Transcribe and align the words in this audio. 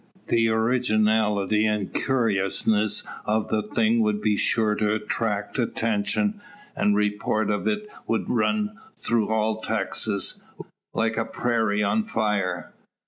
The 0.29 0.49
originality 0.49 1.67
an' 1.67 1.89
curiousness 1.89 3.03
o' 3.27 3.43
the 3.43 3.61
thing 3.61 3.99
would 4.01 4.19
be 4.19 4.35
sure 4.35 4.73
to 4.73 4.97
'tract 4.97 5.59
attention, 5.59 6.41
an' 6.75 6.93
the 6.93 6.97
report 6.97 7.51
o't 7.51 7.67
would 8.07 8.27
run 8.27 8.79
through 8.97 9.29
all 9.29 9.61
Texas, 9.61 10.41
like 10.95 11.17
a 11.17 11.25
prairie 11.25 11.83
on 11.83 12.05
fire. 12.07 12.73